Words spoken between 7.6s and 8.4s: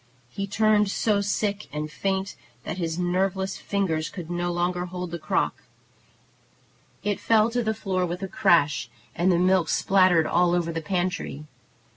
the floor with a